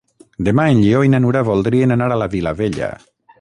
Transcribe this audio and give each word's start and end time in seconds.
Demà 0.45 0.63
en 0.75 0.79
Lleó 0.85 1.01
i 1.07 1.11
na 1.15 1.19
Nura 1.25 1.43
voldrien 1.49 1.97
anar 1.97 2.09
a 2.17 2.19
la 2.23 2.29
Vilavella. 2.33 2.91